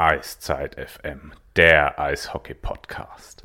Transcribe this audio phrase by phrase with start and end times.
[0.00, 3.44] Eiszeit FM, der Eishockey-Podcast.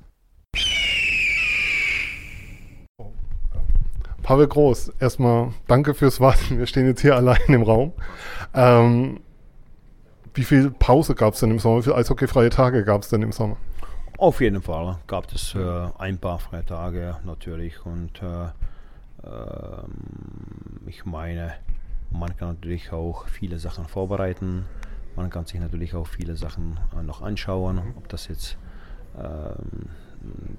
[4.24, 6.58] Pavel Groß, erstmal danke fürs Warten.
[6.58, 7.92] Wir stehen jetzt hier allein im Raum.
[8.54, 9.20] Ähm,
[10.34, 11.80] wie viel Pause gab es denn im Sommer?
[11.80, 13.58] Wie viele eishockeyfreie Tage gab es denn im Sommer?
[14.18, 18.46] Auf jeden Fall gab es äh, ein paar freie Tage natürlich und äh,
[19.28, 19.84] äh,
[20.86, 21.56] ich meine,
[22.12, 24.64] man kann natürlich auch viele Sachen vorbereiten.
[25.16, 28.58] Man kann sich natürlich auch viele Sachen äh, noch anschauen, ob das jetzt
[29.18, 29.90] ähm,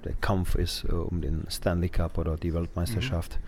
[0.05, 3.39] der Kampf ist äh, um den Stanley Cup oder die Weltmeisterschaft.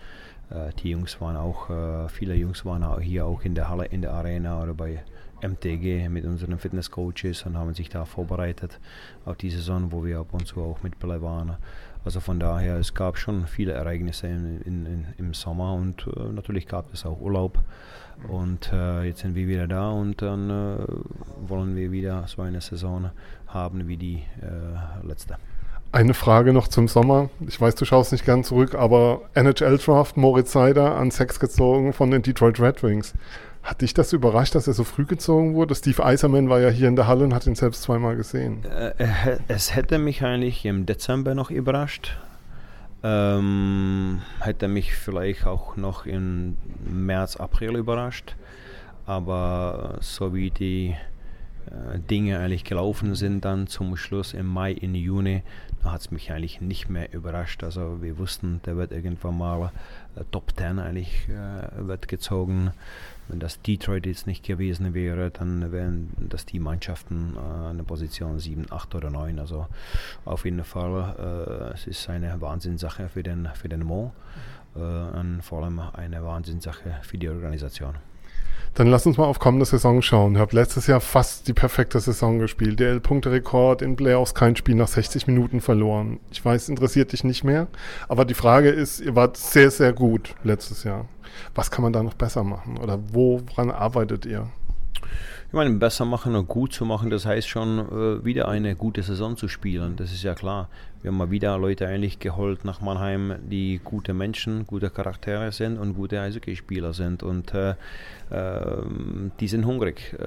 [0.49, 0.57] Mhm.
[0.57, 3.85] Äh, die Jungs waren auch, äh, viele Jungs waren auch hier auch in der Halle,
[3.85, 5.03] in der Arena oder bei
[5.41, 8.79] MTG mit unseren Fitnesscoaches und haben sich da vorbereitet
[9.25, 11.57] auf die Saison, wo wir ab und zu auch mit dabei waren.
[12.05, 16.31] Also von daher, es gab schon viele Ereignisse in, in, in, im Sommer und äh,
[16.31, 17.59] natürlich gab es auch Urlaub.
[18.27, 20.85] Und äh, jetzt sind wir wieder da und dann äh,
[21.47, 23.11] wollen wir wieder so eine Saison
[23.47, 25.37] haben wie die äh, letzte.
[25.91, 27.29] Eine Frage noch zum Sommer.
[27.47, 31.93] Ich weiß, du schaust nicht gern zurück, aber NHL Draft Moritz Seider an Sex gezogen
[31.93, 33.13] von den Detroit Red Wings.
[33.63, 35.75] Hat dich das überrascht, dass er so früh gezogen wurde?
[35.75, 38.63] Steve Eiserman war ja hier in der Halle und hat ihn selbst zweimal gesehen.
[38.65, 42.17] Äh, es hätte mich eigentlich im Dezember noch überrascht.
[43.03, 48.35] Ähm, hätte mich vielleicht auch noch im März, April überrascht.
[49.05, 50.95] Aber so wie die
[51.67, 55.43] äh, Dinge eigentlich gelaufen sind, dann zum Schluss im Mai, in Juni,
[55.83, 57.63] da hat es mich eigentlich nicht mehr überrascht.
[57.63, 59.71] Also wir wussten, der wird irgendwann mal
[60.15, 62.71] äh, Top 10 eigentlich äh, wird gezogen.
[63.29, 68.39] Wenn das Detroit jetzt nicht gewesen wäre, dann wären das die Mannschaften äh, eine Position
[68.39, 69.37] 7, 8 oder 9.
[69.37, 69.67] Also
[70.25, 74.11] auf jeden Fall, äh, es ist eine Wahnsinnssache für den, für den Mo
[74.75, 77.95] äh, und vor allem eine Wahnsinnssache für die Organisation.
[78.75, 80.35] Dann lass uns mal auf kommende Saison schauen.
[80.35, 82.79] Ihr habt letztes Jahr fast die perfekte Saison gespielt.
[82.79, 86.19] Der Punkterekord in Playoffs, kein Spiel nach 60 Minuten verloren.
[86.31, 87.67] Ich weiß, interessiert dich nicht mehr.
[88.07, 91.05] Aber die Frage ist, ihr wart sehr, sehr gut letztes Jahr.
[91.55, 92.77] Was kann man da noch besser machen?
[92.77, 94.47] Oder woran arbeitet ihr?
[95.49, 99.01] Ich meine, besser machen und gut zu machen, das heißt schon, äh, wieder eine gute
[99.01, 99.95] Saison zu spielen.
[99.95, 100.69] Das ist ja klar.
[101.01, 105.77] Wir haben mal wieder Leute eigentlich geholt nach Mannheim, die gute Menschen, gute Charaktere sind
[105.77, 107.23] und gute Eishockeyspieler sind.
[107.23, 108.83] Und äh, äh,
[109.39, 110.13] die sind hungrig.
[110.19, 110.25] Äh,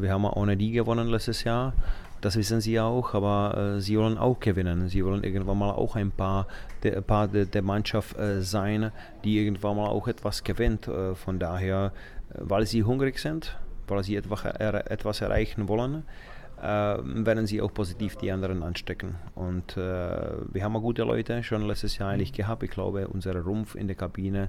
[0.00, 1.72] wir haben ohne die gewonnen letztes Jahr.
[2.20, 4.88] Das wissen sie auch, aber äh, sie wollen auch gewinnen.
[4.88, 6.46] Sie wollen irgendwann mal auch ein paar
[6.84, 8.92] der, paar der, der Mannschaft äh, sein,
[9.24, 10.86] die irgendwann mal auch etwas gewinnt.
[10.86, 11.90] Äh, von daher,
[12.30, 13.56] weil sie hungrig sind,
[13.88, 16.04] weil sie etwas, er, etwas erreichen wollen,
[16.58, 19.16] werden sie auch positiv die anderen anstecken.
[19.34, 22.62] Und äh, wir haben gute Leute schon letztes Jahr eigentlich gehabt.
[22.62, 24.48] Ich glaube, unser Rumpf in der Kabine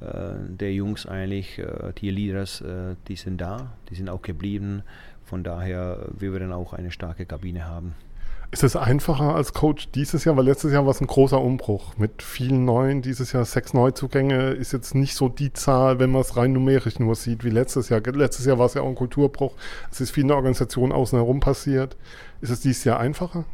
[0.00, 4.82] äh, der Jungs eigentlich, äh, die Leaders, äh, die sind da, die sind auch geblieben.
[5.24, 7.94] Von daher, wir werden auch eine starke Kabine haben.
[8.54, 10.36] Ist es einfacher als Coach dieses Jahr?
[10.36, 13.02] Weil letztes Jahr war es ein großer Umbruch mit vielen neuen.
[13.02, 17.00] Dieses Jahr sechs Neuzugänge ist jetzt nicht so die Zahl, wenn man es rein numerisch
[17.00, 18.00] nur sieht, wie letztes Jahr.
[18.00, 19.54] Letztes Jahr war es ja auch ein Kulturbruch.
[19.90, 21.96] Es ist viel in der Organisation außen herum passiert.
[22.42, 23.44] Ist es dieses Jahr einfacher?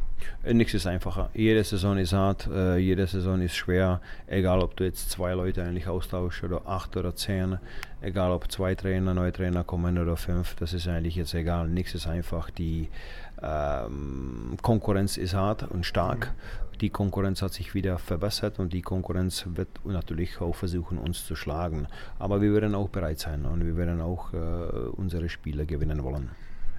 [0.43, 1.31] Äh, nichts ist einfacher.
[1.33, 4.01] Jede Saison ist hart, äh, jede Saison ist schwer.
[4.27, 7.57] Egal, ob du jetzt zwei Leute eigentlich austauschst oder acht oder zehn.
[8.01, 10.55] Egal, ob zwei Trainer, neue Trainer kommen oder fünf.
[10.55, 11.67] Das ist eigentlich jetzt egal.
[11.69, 12.49] Nichts ist einfach.
[12.49, 12.89] Die
[13.43, 16.33] ähm, Konkurrenz ist hart und stark.
[16.79, 21.35] Die Konkurrenz hat sich wieder verbessert und die Konkurrenz wird natürlich auch versuchen, uns zu
[21.35, 21.87] schlagen.
[22.17, 26.31] Aber wir werden auch bereit sein und wir werden auch äh, unsere Spiele gewinnen wollen.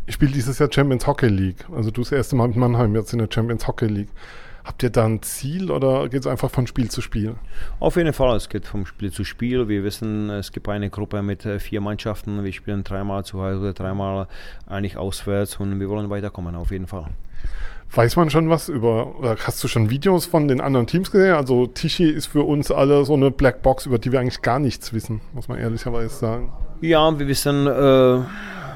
[0.06, 1.64] Ich spiele dieses Jahr Champions Hockey League.
[1.72, 4.10] Also du das erste Mal mit Mannheim jetzt in der Champions Hockey League.
[4.64, 7.34] Habt ihr da ein Ziel oder geht es einfach von Spiel zu Spiel?
[7.80, 9.68] Auf jeden Fall, es geht vom Spiel zu Spiel.
[9.68, 12.44] Wir wissen, es gibt eine Gruppe mit äh, vier Mannschaften.
[12.44, 14.28] Wir spielen dreimal zu Hause, dreimal
[14.66, 17.06] eigentlich auswärts und wir wollen weiterkommen, auf jeden Fall.
[17.94, 21.34] Weiß man schon was über, oder hast du schon Videos von den anderen Teams gesehen?
[21.34, 24.94] Also Tichy ist für uns alle so eine Blackbox, über die wir eigentlich gar nichts
[24.94, 26.52] wissen, muss man ehrlicherweise sagen.
[26.80, 28.20] Ja, wir wissen äh,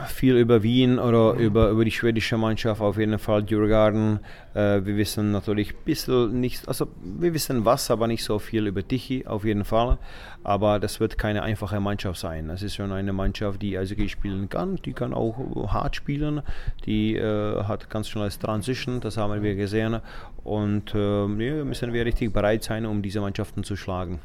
[0.09, 4.21] viel über Wien oder über, über die schwedische Mannschaft, auf jeden Fall Djurgården.
[4.55, 8.67] Äh, wir wissen natürlich ein bisschen nicht, also wir wissen was, aber nicht so viel
[8.67, 9.99] über Tichy, auf jeden Fall.
[10.43, 12.51] Aber das wird keine einfache Mannschaft sein.
[12.51, 16.43] Es ist schon eine Mannschaft, die Eishockey spielen kann, die kann auch hart spielen,
[16.85, 20.01] die äh, hat ganz schnelles Transition, das haben wir gesehen.
[20.45, 24.21] Und äh, müssen wir richtig bereit sein, um diese Mannschaften zu schlagen.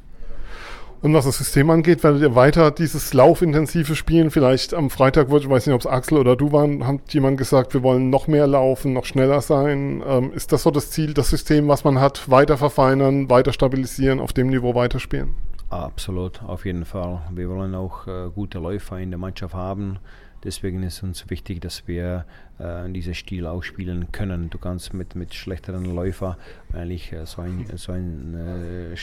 [1.02, 5.44] Und was das System angeht, werdet ihr weiter dieses laufintensive Spielen, vielleicht am Freitag wird,
[5.44, 8.28] ich weiß nicht, ob es Axel oder du waren, hat jemand gesagt, wir wollen noch
[8.28, 10.04] mehr laufen, noch schneller sein.
[10.06, 14.20] Ähm, ist das so das Ziel, das System, was man hat, weiter verfeinern, weiter stabilisieren,
[14.20, 15.34] auf dem Niveau weiterspielen?
[15.72, 17.22] Absolut, auf jeden Fall.
[17.32, 19.98] Wir wollen auch äh, gute Läufer in der Mannschaft haben,
[20.44, 22.26] Deswegen ist uns wichtig, dass wir
[22.58, 24.50] äh, diesen Stil auch spielen können.
[24.50, 26.38] Du kannst mit, mit schlechteren Läufer
[26.74, 28.96] eigentlich äh, so ein, so ein äh,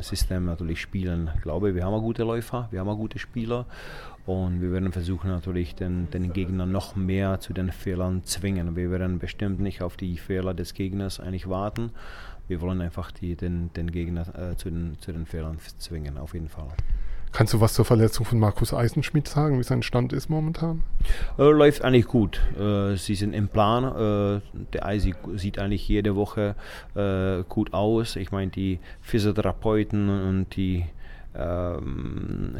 [0.00, 1.30] System natürlich spielen.
[1.36, 3.66] Ich glaube, wir haben gute Läufer, wir haben gute Spieler
[4.24, 8.74] und wir werden versuchen natürlich den, den Gegner noch mehr zu den Fehlern zwingen.
[8.74, 11.90] Wir werden bestimmt nicht auf die Fehler des Gegners eigentlich warten.
[12.48, 16.32] Wir wollen einfach die, den, den Gegner äh, zu, den, zu den Fehlern zwingen, auf
[16.32, 16.68] jeden Fall.
[17.36, 20.82] Kannst du was zur Verletzung von Markus Eisenschmidt sagen, wie sein Stand ist momentan?
[21.38, 22.40] Äh, läuft eigentlich gut.
[22.58, 23.84] Äh, sie sind im Plan.
[23.84, 24.40] Äh,
[24.72, 26.54] der Eisi sieht eigentlich jede Woche
[27.50, 28.16] gut aus.
[28.16, 30.86] Ich meine, die Physiotherapeuten und die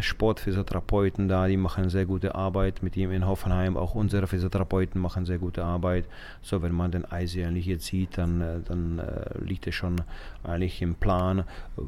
[0.00, 3.76] Sportphysiotherapeuten da, die machen sehr gute Arbeit mit ihm in Hoffenheim.
[3.76, 6.04] Auch unsere Physiotherapeuten machen sehr gute Arbeit.
[6.42, 10.02] So, wenn man den Eisi eigentlich jetzt sieht, dann, äh, dann äh, liegt er schon
[10.44, 11.44] eigentlich im Plan.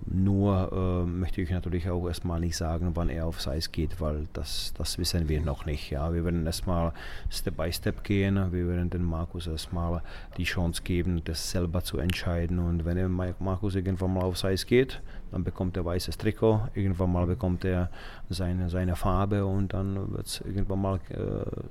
[0.06, 4.29] Nur äh, möchte ich natürlich auch erstmal nicht sagen, wann er aufs Eis geht, weil
[4.32, 5.90] das, das wissen wir noch nicht.
[5.90, 6.12] Ja.
[6.12, 6.93] Wir werden erstmal
[7.31, 8.52] Step by Step gehen.
[8.52, 10.02] Wir werden den Markus erstmal
[10.37, 12.58] die Chance geben, das selber zu entscheiden.
[12.58, 15.00] Und wenn er Markus irgendwann mal aufs Eis geht,
[15.31, 17.91] dann bekommt er weißes Trikot, irgendwann mal bekommt er
[18.31, 21.17] seine, seine Farbe und dann wird es irgendwann mal äh,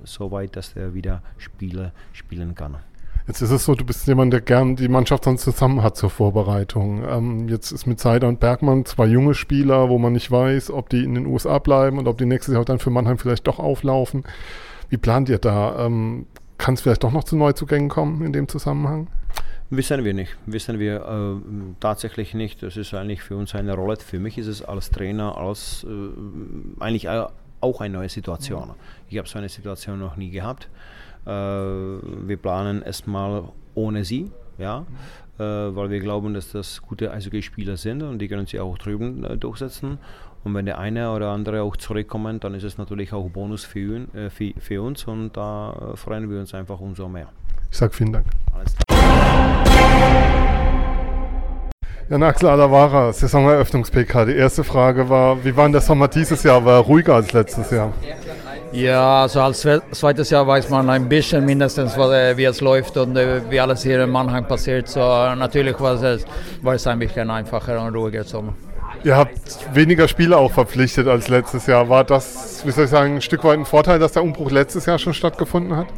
[0.04, 2.76] so weit, dass er wieder Spiele spielen kann.
[3.28, 6.08] Jetzt ist es so, du bist jemand, der gern die Mannschaft sonst zusammen hat zur
[6.08, 7.04] Vorbereitung.
[7.06, 10.88] Ähm, jetzt ist mit Seider und Bergmann zwei junge Spieler, wo man nicht weiß, ob
[10.88, 13.58] die in den USA bleiben und ob die nächstes Jahr dann für Mannheim vielleicht doch
[13.58, 14.24] auflaufen.
[14.88, 15.84] Wie plant ihr da?
[15.84, 16.24] Ähm,
[16.56, 19.08] Kann es vielleicht doch noch zu Neuzugängen kommen in dem Zusammenhang?
[19.70, 20.36] Wissen wir nicht.
[20.46, 22.62] Wissen wir äh, tatsächlich nicht.
[22.62, 23.96] Das ist eigentlich für uns eine Rolle.
[23.96, 27.08] Für mich ist es als Trainer als äh, eigentlich
[27.60, 28.70] auch eine neue Situation.
[29.10, 30.68] Ich habe so eine Situation noch nie gehabt.
[31.26, 33.44] Äh, wir planen erstmal
[33.74, 34.86] ohne sie, ja,
[35.38, 39.24] äh, weil wir glauben, dass das gute Eishockey-Spieler sind und die können sich auch drüben
[39.24, 39.98] äh, durchsetzen.
[40.44, 44.06] Und wenn der eine oder andere auch zurückkommt, dann ist es natürlich auch Bonus für,
[44.14, 47.28] äh, für, für uns und da freuen wir uns einfach umso mehr.
[47.70, 48.26] Ich sage vielen Dank.
[48.54, 48.87] Alles klar.
[52.10, 54.24] Ja, Axel Alavara, Saisoneröffnungs-PK.
[54.24, 56.64] Die erste Frage war, wie war denn der Sommer dieses Jahr?
[56.64, 57.92] War er ruhiger als letztes Jahr?
[58.72, 63.42] Ja, also als zweites Jahr weiß man ein bisschen mindestens, wie es läuft und äh,
[63.50, 64.88] wie alles hier in Mannheim passiert.
[64.88, 66.24] So natürlich war es,
[66.62, 68.54] war es ein bisschen einfacher und ruhiger Sommer.
[69.04, 71.90] Ihr habt weniger Spiele auch verpflichtet als letztes Jahr.
[71.90, 74.86] War das, wie soll ich sagen, ein Stück weit ein Vorteil, dass der Umbruch letztes
[74.86, 75.88] Jahr schon stattgefunden hat?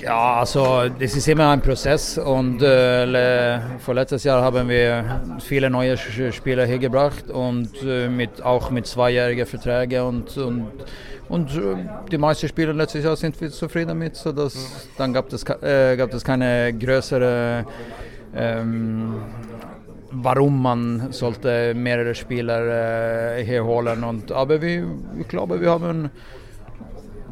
[0.00, 5.70] Ja, also das ist immer ein Prozess und äh, vor letztes Jahr haben wir viele
[5.70, 10.70] neue Spieler hergebracht und äh, mit, auch mit zweijährigen Verträgen und, und,
[11.28, 11.76] und äh,
[12.10, 15.96] die meisten Spieler letztes Jahr sind wir zufrieden damit, so dass, dann gab es, äh,
[15.96, 17.64] gab es keine größere
[18.34, 19.16] ähm,
[20.10, 24.04] warum man sollte mehrere Spieler äh, herholen.
[24.04, 24.86] Und, aber wir,
[25.18, 26.10] ich glaube, wir haben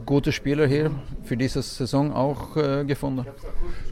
[0.06, 0.92] gute Spieler hier
[1.24, 3.26] für diese Saison auch äh, gefunden.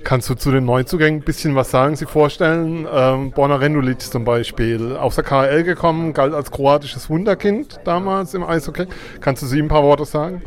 [0.05, 2.87] Kannst du zu den Neuzugängen ein bisschen was sagen, Sie vorstellen?
[2.91, 8.45] Ähm, Borna Rendulic zum Beispiel, aus der KL gekommen, galt als kroatisches Wunderkind damals im
[8.45, 8.87] Eishockey.
[9.21, 10.43] Kannst du sie ein paar Worte sagen?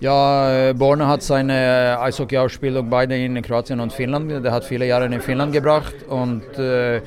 [0.00, 4.44] Ja, äh, Borna hat seine Eishockey-Ausbildung beide in Kroatien und Finnland.
[4.44, 7.00] Der hat viele Jahre in Finnland gebracht und äh,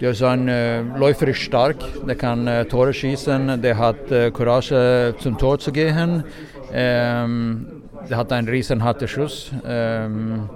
[0.00, 1.76] der ist ein, äh, läuferisch stark.
[2.06, 6.24] Der kann äh, Tore schießen, der hat äh, Courage zum Tor zu gehen.
[6.72, 7.66] Ähm,
[8.08, 9.50] der hat einen riesen harten Schuss.
[9.66, 10.48] Ähm,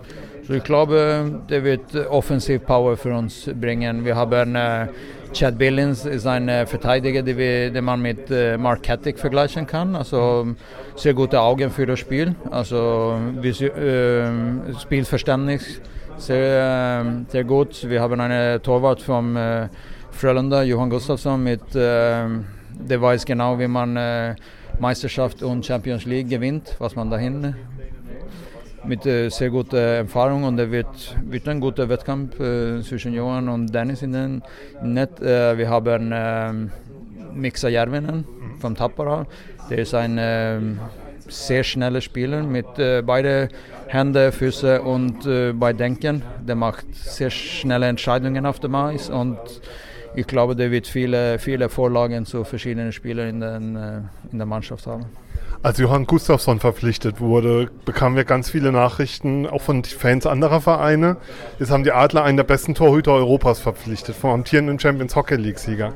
[0.46, 4.04] so ich glaube, der wird offensiv Power für uns bringen.
[4.04, 4.88] Wir haben äh,
[5.32, 9.66] Chad Billings ist ein äh, Verteidiger, den, wir, den man mit äh, Mark Kattick vergleichen
[9.66, 9.96] kann.
[9.96, 10.54] Also
[10.94, 12.34] sehr gute Augen für das Spiel.
[12.50, 14.24] Also äh,
[14.78, 15.80] Spielverständnis
[16.16, 17.88] sehr, ähm, sehr gut.
[17.88, 19.68] Wir haben einen Torwart vom äh,
[20.10, 22.26] Frölunda, Johan Gustafsson, mit, äh,
[22.88, 24.34] der weiß genau, wie man äh,
[24.78, 27.54] Meisterschaft und Champions League gewinnt, was man dahin
[28.84, 33.48] mit äh, sehr guter Erfahrung und es wird, wird ein guter Wettkampf äh, zwischen Johan
[33.48, 34.42] und Dennis in den
[34.82, 35.20] Net.
[35.20, 36.52] Äh, wir haben äh,
[37.32, 38.24] Miksa Järvinen
[38.60, 39.26] vom Tappara.
[39.70, 40.58] Der ist ein äh,
[41.28, 43.48] sehr schneller Spieler mit äh, beide
[43.86, 46.22] Hände, Füße und äh, bei Denken.
[46.46, 49.38] Der macht sehr schnelle Entscheidungen auf dem Eis und
[50.14, 54.00] ich glaube, der wird viele, viele Vorlagen zu verschiedenen Spielern in, den, äh,
[54.30, 55.06] in der Mannschaft haben.
[55.62, 61.18] Als Johann Gustafsson verpflichtet wurde, bekamen wir ganz viele Nachrichten, auch von Fans anderer Vereine.
[61.60, 65.94] Jetzt haben die Adler einen der besten Torhüter Europas verpflichtet, vom amtierenden Champions Hockey League-Sieger.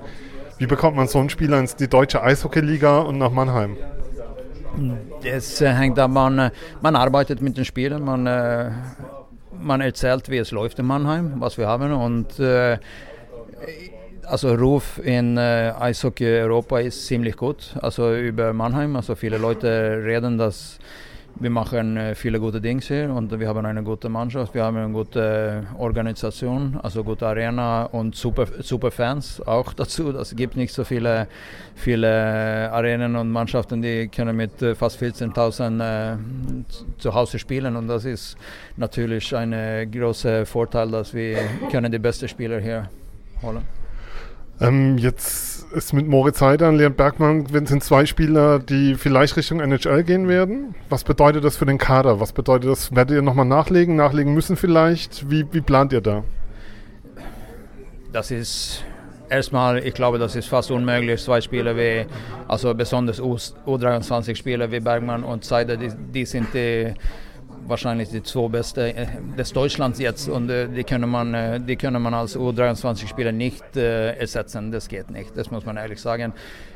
[0.59, 3.76] Wie bekommt man so einen Spieler ins die deutsche Eishockey-Liga und nach Mannheim?
[5.23, 6.50] Es äh, hängt an, man, äh,
[6.83, 8.25] man arbeitet mit den Spielern, man,
[9.59, 12.38] man erzählt, wie es läuft in Mannheim, was wir haben und
[14.26, 17.75] also Ruf in äh, Eishockey Europa ist ziemlich gut.
[17.80, 18.97] Also über Mannheim.
[18.97, 20.78] Also viele Leute reden, dass
[21.38, 24.76] wir machen äh, viele gute Dinge hier und wir haben eine gute Mannschaft, wir haben
[24.76, 30.11] eine gute Organisation, also gute Arena und super, super Fans auch dazu.
[30.11, 31.28] Es gibt nicht so viele,
[31.75, 36.16] viele Arenen und Mannschaften, die können mit äh, fast 14.000 äh,
[36.99, 38.37] zu Hause spielen und das ist
[38.76, 41.38] natürlich ein großer Vorteil, dass wir
[41.71, 42.88] können die besten Spieler hier
[43.43, 43.86] holen.
[44.61, 49.61] Ähm, jetzt ist mit Moritz Heider und Leon Bergmann sind zwei Spieler, die vielleicht Richtung
[49.61, 50.75] NHL gehen werden.
[50.89, 52.21] Was bedeutet das für den Kader?
[52.21, 52.95] Was bedeutet das?
[52.95, 55.31] Werdet ihr nochmal nachlegen, nachlegen müssen vielleicht?
[55.31, 56.25] Wie, wie plant ihr da?
[58.13, 58.83] Das ist
[59.29, 61.23] erstmal, ich glaube, das ist fast unmöglich.
[61.23, 62.07] Zwei Spieler wie,
[62.49, 66.95] also besonders U23-Spieler wie Bergmann und Seider, die, die sind die
[67.69, 69.07] wahrscheinlich die zwei beste äh,
[69.37, 73.33] des Deutschlands jetzt und äh, die, können man, äh, die können man alltså, als U23-Spieler
[73.33, 74.71] nicht ersetzen.
[74.73, 76.33] Das geht nicht, das muss man ehrlich sagen.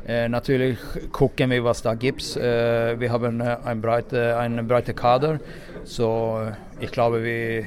[0.06, 0.78] Eh, natürlich
[1.12, 2.36] gucken wir, was da gibt.
[2.36, 5.40] wir eh, haben ein eh, breite, einen breiten Kader,
[5.84, 6.40] so
[6.80, 7.64] ich glaube, wir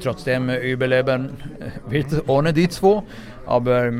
[0.00, 1.30] trotzdem überleben
[1.88, 3.02] wird ohne die zwei.
[3.46, 3.90] Aber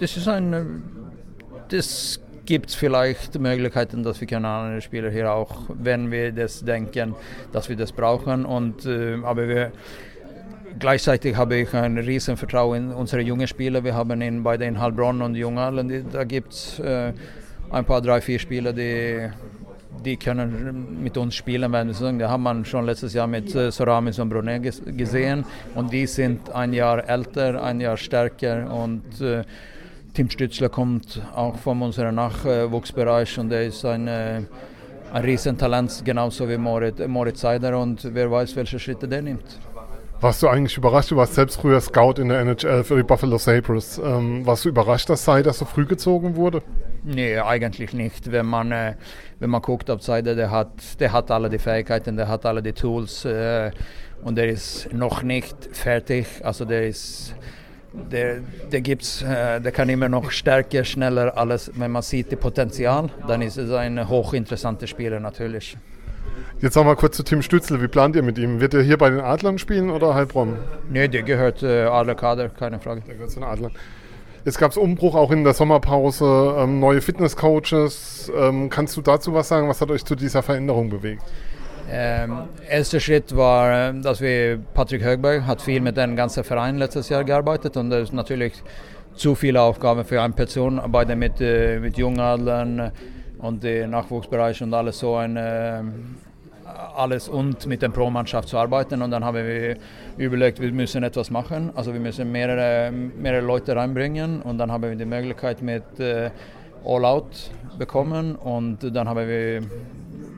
[0.00, 0.82] das ist ein
[1.68, 6.64] das gibt es vielleicht Möglichkeiten, dass wir können andere Spieler hier auch, wenn wir das
[6.64, 7.14] denken,
[7.52, 8.46] dass wir das brauchen.
[8.46, 9.72] Und, äh, aber wir,
[10.78, 13.82] gleichzeitig habe ich ein riesen Vertrauen in unsere jungen Spieler.
[13.84, 17.12] Wir haben in, beide in Heilbronn und Jungallen, da gibt es äh,
[17.70, 19.28] ein paar, drei, vier Spieler, die
[20.04, 21.88] die können mit uns spielen werden.
[21.88, 24.62] Das haben wir schon letztes Jahr mit äh, Soramis und Brunet
[24.96, 29.42] gesehen und die sind ein Jahr älter, ein Jahr stärker und äh,
[30.16, 34.40] Tim Stützler kommt auch von unserem Nachwuchsbereich und er ist ein, äh,
[35.12, 39.60] ein Riesentalent, genauso wie Moritz, Moritz Seider und wer weiß, welche Schritte der nimmt.
[40.22, 41.10] Warst du eigentlich überrascht?
[41.10, 44.00] Du warst selbst früher Scout in der NHL für die Buffalo Sabres.
[44.02, 46.62] Ähm, warst du überrascht, dass Seider so früh gezogen wurde?
[47.04, 48.32] Nee, eigentlich nicht.
[48.32, 48.94] Wenn man, äh,
[49.38, 52.62] wenn man guckt auf Seider, der hat, der hat alle die Fähigkeiten, der hat alle
[52.62, 53.70] die Tools äh,
[54.24, 56.26] und der ist noch nicht fertig.
[56.42, 57.34] Also der ist
[58.10, 58.38] der,
[58.70, 61.70] der, gibt's, äh, der kann immer noch stärker, schneller alles.
[61.74, 65.76] Wenn man sieht die Potenzial, dann ist es ein hochinteressanter Spieler natürlich.
[66.60, 67.82] Jetzt sagen wir kurz zu Tim Stützel.
[67.82, 68.60] Wie plant ihr mit ihm?
[68.60, 70.56] Wird er hier bei den Adlern spielen oder Heilbronn?
[70.90, 73.02] Nee, der gehört äh, Adlerkader, keine Frage.
[73.06, 73.72] Der gehört zu den Adlern.
[74.46, 78.30] Jetzt gab es Umbruch auch in der Sommerpause, ähm, neue Fitnesscoaches.
[78.34, 79.68] Ähm, kannst du dazu was sagen?
[79.68, 81.22] Was hat euch zu dieser Veränderung bewegt?
[81.88, 87.08] Ähm, erster Schritt war, dass wir, Patrick Högberg hat viel mit dem ganzen Verein letztes
[87.08, 88.54] Jahr gearbeitet und das ist natürlich
[89.14, 92.92] zu viele Aufgaben für eine Person, arbeite mit, äh, mit Jungadlern
[93.38, 95.82] und dem Nachwuchsbereich und alles so ein, äh,
[96.96, 99.02] alles und mit der Pro-Mannschaft zu arbeiten.
[99.02, 99.76] Und dann haben wir
[100.16, 104.42] überlegt, wir müssen etwas machen, also wir müssen mehrere, mehrere Leute reinbringen.
[104.42, 106.30] Und dann haben wir die Möglichkeit mit äh,
[106.84, 108.36] All Out bekommen.
[108.36, 109.62] Und dann haben wir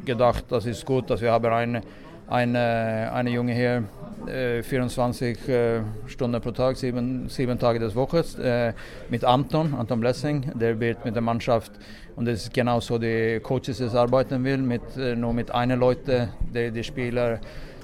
[0.08, 1.82] gedacht, das ist gut, dass wir haben eine,
[2.28, 3.84] eine, eine Junge hier,
[4.26, 8.72] äh, 24 äh, Stunden pro Tag, sieben, sieben Tage des Woches, äh,
[9.10, 11.72] mit Anton, Anton Blessing, der wird mit der Mannschaft
[12.16, 15.76] und das ist genau so die Coaches das arbeiten will, mit, äh, nur mit einer
[15.76, 17.38] Leute, die, die Spieler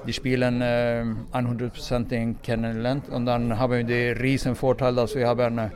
[0.06, 1.02] die spielen äh,
[1.32, 5.70] 100% kennengelernt und dann haben wir den riesen Vorteil, dass wir haben äh,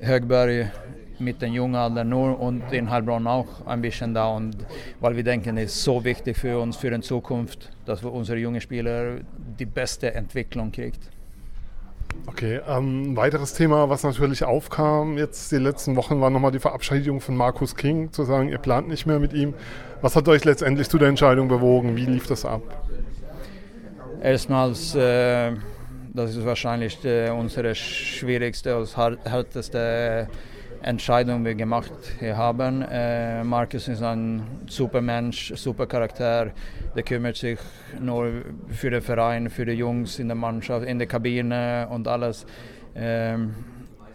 [0.00, 0.70] Högberg
[1.18, 4.28] mit den jungen nur und in Heilbronn auch ein bisschen da.
[4.28, 4.56] Und
[5.00, 8.38] weil wir denken, es ist so wichtig für uns, für die Zukunft, dass wir unsere
[8.38, 9.16] jungen Spieler
[9.58, 11.10] die beste Entwicklung kriegt.
[12.26, 16.58] Okay, ähm, ein weiteres Thema, was natürlich aufkam jetzt die letzten Wochen, war nochmal die
[16.58, 19.54] Verabschiedung von Markus King, zu sagen, ihr plant nicht mehr mit ihm.
[20.00, 21.96] Was hat euch letztendlich zu der Entscheidung bewogen?
[21.96, 22.62] Wie lief das ab?
[24.22, 25.52] Erstmals, äh,
[26.14, 30.28] das ist wahrscheinlich äh, unsere schwierigste und härteste
[30.84, 32.82] Entscheidung wir gemacht haben.
[32.82, 36.50] Äh, Markus ist ein super Mensch, super Charakter.
[36.94, 37.58] Der kümmert sich
[37.98, 42.44] nur für den Verein, für die Jungs in der Mannschaft, in der Kabine und alles.
[42.94, 43.54] Ähm,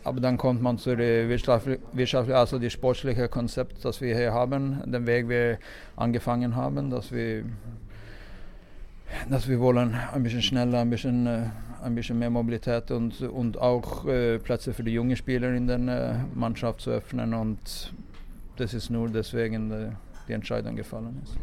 [0.04, 4.84] aber dann kommt man zu dem wirtschaftlichen, also das sportliche Konzept, das wir hier haben,
[4.86, 5.58] den Weg wir
[5.96, 7.46] angefangen haben, dass wir,
[9.28, 11.40] dass wir wollen ein bisschen schneller, ein bisschen äh,
[11.82, 15.78] ein bisschen mehr Mobilität und, und auch äh, Plätze für die jungen Spieler in der
[15.78, 17.34] äh, Mannschaft zu öffnen.
[17.34, 17.94] Und
[18.58, 19.90] das ist nur deswegen äh,
[20.28, 21.38] die Entscheidung gefallen ist.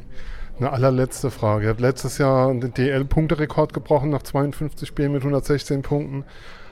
[0.58, 1.64] Eine allerletzte Frage.
[1.64, 6.24] Ihr habt letztes Jahr den DL-Punkterekord gebrochen nach 52 Spielen mit 116 Punkten.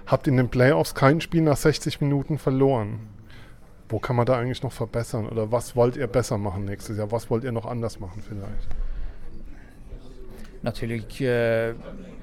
[0.06, 3.00] Habt in den Playoffs kein Spiel nach 60 Minuten verloren.
[3.88, 5.28] Wo kann man da eigentlich noch verbessern?
[5.28, 7.12] Oder was wollt ihr besser machen nächstes Jahr?
[7.12, 8.68] Was wollt ihr noch anders machen vielleicht?
[10.64, 11.74] Natürlich, äh,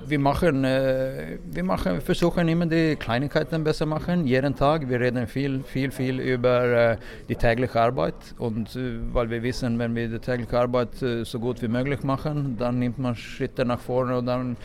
[0.06, 4.90] wir machen, äh, wir machen, versuchen immer die Kleinigkeiten besser machen, jeden Tag.
[4.90, 6.98] Wir reden viel, viel, viel über äh,
[7.30, 11.40] die tägliche Arbeit und äh, weil wir wissen, wenn wir die tägliche Arbeit äh, so
[11.40, 14.58] gut wie möglich machen, dann nimmt man Schritte nach vorne und dann,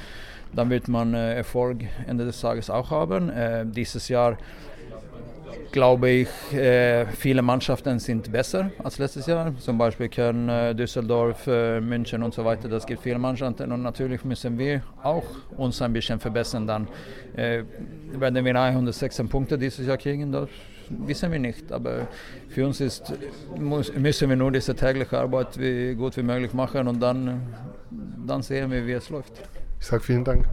[0.54, 3.30] dann wird man äh, Erfolg Ende des Tages auch haben.
[3.72, 4.38] dieses Jahr
[5.72, 9.52] glaube ich, äh, viele Mannschaften sind besser als letztes Jahr.
[9.58, 12.68] Zum Beispiel Köln, äh, Düsseldorf, äh, München und so weiter.
[12.68, 15.24] Das gibt viele Mannschaften und natürlich müssen wir auch
[15.56, 16.66] uns ein bisschen verbessern.
[16.66, 16.88] Dann
[17.34, 20.32] werden wir 116 Punkte dieses Jahr kriegen.
[20.32, 20.48] Das
[20.88, 21.70] wissen wir nicht.
[21.72, 22.08] Aber
[22.48, 23.12] für uns ist,
[23.58, 27.42] müssen wir nur diese tägliche Arbeit wie gut wie möglich machen und dann,
[28.26, 29.32] dann sehen wir, wie es läuft.
[29.78, 30.46] Ich sage vielen Dank.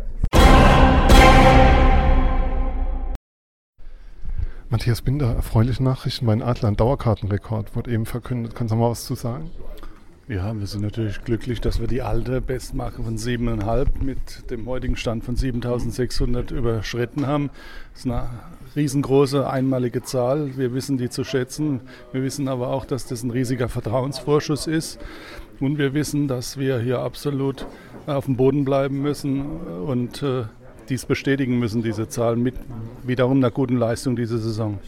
[4.73, 6.25] Matthias Binder, erfreuliche Nachrichten.
[6.25, 8.55] Mein Adler, Dauerkartenrekord, wurde eben verkündet.
[8.55, 9.51] Kannst du mal was zu sagen?
[10.27, 14.95] Ja, wir sind natürlich glücklich, dass wir die alte Bestmarke von 7,5 mit dem heutigen
[14.95, 17.51] Stand von 7600 überschritten haben.
[17.91, 18.27] Das ist eine
[18.75, 20.57] riesengroße einmalige Zahl.
[20.57, 21.81] Wir wissen die zu schätzen.
[22.11, 24.99] Wir wissen aber auch, dass das ein riesiger Vertrauensvorschuss ist.
[25.59, 27.67] Und wir wissen, dass wir hier absolut
[28.07, 29.45] auf dem Boden bleiben müssen
[29.85, 30.45] und äh,
[30.89, 32.55] dies bestätigen müssen, diese Zahlen, mit
[33.03, 34.79] wiederum einer guten Leistung diese Saison.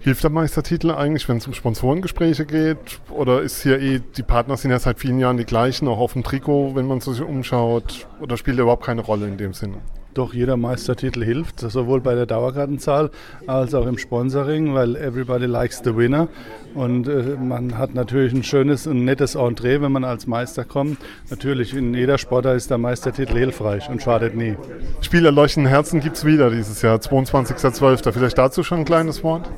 [0.00, 3.00] Hilft der Meistertitel eigentlich, wenn es um Sponsorengespräche geht?
[3.10, 6.12] Oder ist hier eh, die Partner sind ja seit vielen Jahren die gleichen, auch auf
[6.12, 8.06] dem Trikot, wenn man sich umschaut?
[8.20, 9.78] Oder spielt er überhaupt keine Rolle in dem Sinne?
[10.16, 13.10] Doch jeder Meistertitel hilft, sowohl bei der Dauerkartenzahl
[13.46, 16.28] als auch im Sponsoring, weil everybody likes the winner.
[16.74, 20.98] Und äh, man hat natürlich ein schönes und nettes Entree, wenn man als Meister kommt.
[21.30, 24.56] Natürlich, in jeder Sportart ist der Meistertitel hilfreich und schadet nie.
[25.00, 28.12] Spieler leuchten Herzen gibt es wieder dieses Jahr, 22.12.
[28.12, 29.48] Vielleicht dazu schon ein kleines Wort?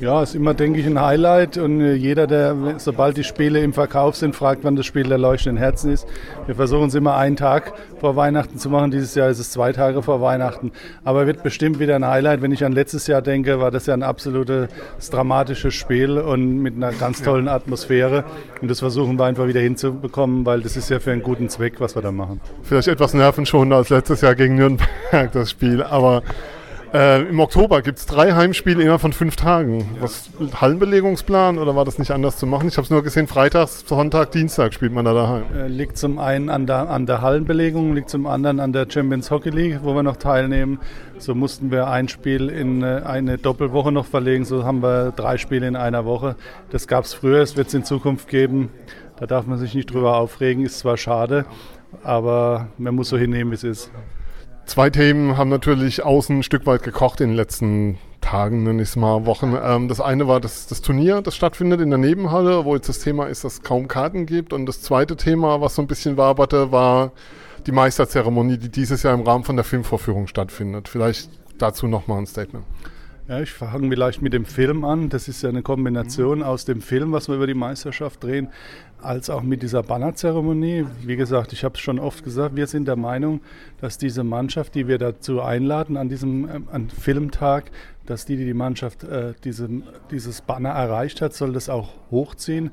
[0.00, 1.58] Ja, ist immer, denke ich, ein Highlight.
[1.58, 5.18] Und äh, jeder, der, sobald die Spiele im Verkauf sind, fragt, wann das Spiel der
[5.18, 6.06] leuchtenden Herzen ist.
[6.46, 8.92] Wir versuchen es immer einen Tag vor Weihnachten zu machen.
[8.92, 10.70] Dieses Jahr ist es zwei Tage vor Weihnachten.
[11.02, 12.42] Aber wird bestimmt wieder ein Highlight.
[12.42, 14.68] Wenn ich an letztes Jahr denke, war das ja ein absolutes
[15.10, 18.24] dramatisches Spiel und mit einer ganz tollen Atmosphäre.
[18.62, 21.80] Und das versuchen wir einfach wieder hinzubekommen, weil das ist ja für einen guten Zweck,
[21.80, 22.40] was wir da machen.
[22.62, 25.82] Vielleicht etwas nervenschonender als letztes Jahr gegen Nürnberg, das Spiel.
[25.82, 26.22] Aber
[26.94, 29.88] äh, Im Oktober gibt es drei Heimspiele innerhalb von fünf Tagen.
[30.00, 32.68] Was Hallenbelegungsplan oder war das nicht anders zu machen?
[32.68, 35.44] Ich habe es nur gesehen, Freitags, Sonntag, Dienstag spielt man da daheim.
[35.56, 39.30] Äh, liegt zum einen an der, an der Hallenbelegung, liegt zum anderen an der Champions
[39.30, 40.78] Hockey League, wo wir noch teilnehmen.
[41.18, 44.44] So mussten wir ein Spiel in äh, eine Doppelwoche noch verlegen.
[44.44, 46.36] So haben wir drei Spiele in einer Woche.
[46.70, 48.70] Das gab es früher, es wird es in Zukunft geben.
[49.18, 51.44] Da darf man sich nicht drüber aufregen, ist zwar schade,
[52.04, 53.90] aber man muss so hinnehmen, wie es ist.
[54.68, 58.90] Zwei Themen haben natürlich außen ein Stück weit gekocht in den letzten Tagen, nenne ich
[58.90, 59.56] es mal, Wochen.
[59.58, 62.98] Ähm, das eine war das, das, Turnier, das stattfindet in der Nebenhalle, wo jetzt das
[62.98, 64.52] Thema ist, dass es kaum Karten gibt.
[64.52, 67.12] Und das zweite Thema, was so ein bisschen waberte, war
[67.66, 70.88] die Meisterzeremonie, die dieses Jahr im Rahmen von der Filmvorführung stattfindet.
[70.88, 72.66] Vielleicht dazu nochmal ein Statement.
[73.28, 75.10] Ja, ich fange vielleicht mit dem Film an.
[75.10, 78.48] Das ist ja eine Kombination aus dem Film, was wir über die Meisterschaft drehen,
[79.02, 80.86] als auch mit dieser Bannerzeremonie.
[81.02, 83.42] Wie gesagt, ich habe es schon oft gesagt, wir sind der Meinung,
[83.82, 87.70] dass diese Mannschaft, die wir dazu einladen an diesem äh, an Filmtag,
[88.06, 89.68] dass die, die die Mannschaft äh, diese,
[90.10, 92.70] dieses Banner erreicht hat, soll das auch hochziehen.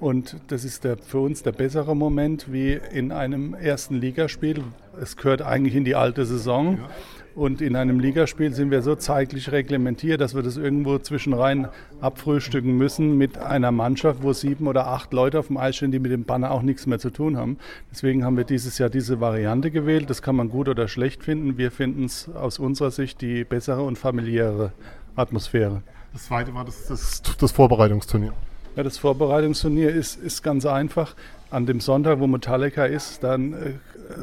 [0.00, 4.64] Und das ist der, für uns der bessere Moment wie in einem ersten Ligaspiel.
[5.00, 6.78] Es gehört eigentlich in die alte Saison.
[6.78, 6.88] Ja.
[7.34, 11.68] Und in einem Ligaspiel sind wir so zeitlich reglementiert, dass wir das irgendwo zwischenrein
[12.00, 15.98] abfrühstücken müssen mit einer Mannschaft, wo sieben oder acht Leute auf dem Eis stehen, die
[15.98, 17.58] mit dem Banner auch nichts mehr zu tun haben.
[17.90, 20.10] Deswegen haben wir dieses Jahr diese Variante gewählt.
[20.10, 21.56] Das kann man gut oder schlecht finden.
[21.56, 24.72] Wir finden es aus unserer Sicht die bessere und familiäre
[25.16, 25.82] Atmosphäre.
[26.12, 28.32] Das zweite war das, das, das Vorbereitungsturnier.
[28.76, 31.14] Ja, das Vorbereitungsturnier ist, ist ganz einfach.
[31.50, 33.72] An dem Sonntag, wo Metallica ist, dann äh,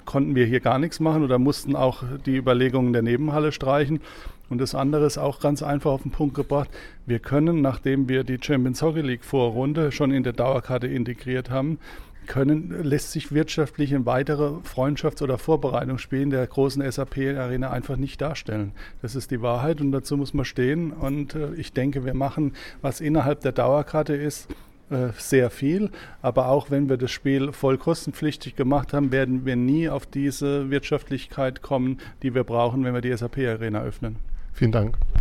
[0.06, 4.00] konnten wir hier gar nichts machen oder mussten auch die Überlegungen der Nebenhalle streichen.
[4.50, 6.70] Und das andere ist auch ganz einfach auf den Punkt gebracht.
[7.06, 11.78] Wir können, nachdem wir die Champions Hockey League Vorrunde schon in der Dauerkarte integriert haben,
[12.30, 18.22] können, lässt sich wirtschaftlich in weitere Freundschafts- oder Vorbereitungsspiele in der großen SAP-Arena einfach nicht
[18.22, 18.72] darstellen.
[19.02, 20.92] Das ist die Wahrheit und dazu muss man stehen.
[20.92, 24.48] Und äh, ich denke, wir machen, was innerhalb der Dauerkarte ist,
[24.90, 25.90] äh, sehr viel.
[26.22, 30.70] Aber auch wenn wir das Spiel voll kostenpflichtig gemacht haben, werden wir nie auf diese
[30.70, 34.18] Wirtschaftlichkeit kommen, die wir brauchen, wenn wir die SAP-Arena öffnen.
[34.54, 34.98] Vielen Dank.